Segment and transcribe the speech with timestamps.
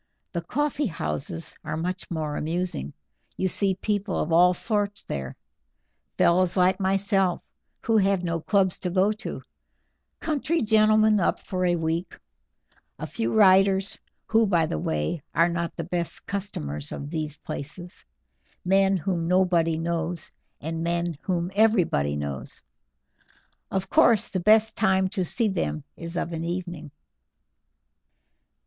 [0.33, 2.93] The coffee houses are much more amusing;
[3.37, 5.35] you see people of all sorts there
[6.17, 7.43] fellows like myself,
[7.81, 9.43] who have no clubs to go to;
[10.19, 12.17] country gentlemen up for a week;
[12.97, 18.03] a few writers, who, by the way, are not the best customers of these places;
[18.65, 22.63] men whom nobody knows, and men whom everybody knows.
[23.69, 26.89] Of course, the best time to see them is of an evening."